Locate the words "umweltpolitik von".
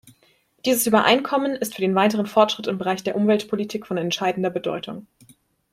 3.15-3.97